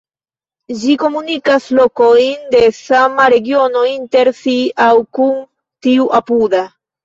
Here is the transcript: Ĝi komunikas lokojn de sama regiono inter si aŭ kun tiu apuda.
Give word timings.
Ĝi 0.83 0.95
komunikas 1.03 1.67
lokojn 1.81 2.49
de 2.55 2.63
sama 2.79 3.29
regiono 3.35 3.87
inter 3.93 4.35
si 4.41 4.59
aŭ 4.89 4.91
kun 5.21 5.41
tiu 5.89 6.13
apuda. 6.23 6.69